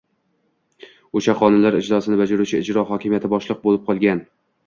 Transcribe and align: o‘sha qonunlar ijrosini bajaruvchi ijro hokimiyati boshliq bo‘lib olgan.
o‘sha 1.19 1.33
qonunlar 1.41 1.77
ijrosini 1.81 2.17
bajaruvchi 2.21 2.61
ijro 2.65 2.87
hokimiyati 2.93 3.31
boshliq 3.35 3.63
bo‘lib 3.67 3.93
olgan. 3.95 4.27